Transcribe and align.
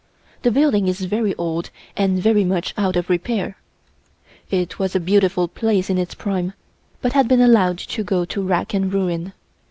The 0.41 0.49
building 0.49 0.87
is 0.87 1.01
very 1.01 1.35
old 1.35 1.69
and 1.95 2.17
very 2.19 2.43
much 2.43 2.73
out 2.75 2.95
of 2.95 3.07
repair. 3.07 3.57
It 4.49 4.79
was 4.79 4.95
a 4.95 4.99
beautiful 4.99 5.47
place 5.47 5.91
in 5.91 5.99
its 5.99 6.15
prime, 6.15 6.53
but 7.03 7.13
had 7.13 7.27
been 7.27 7.39
allowed 7.39 7.77
to 7.77 8.03
go 8.03 8.25
to 8.25 8.41
rack 8.41 8.73
and 8.73 8.91
ruin. 8.91 9.33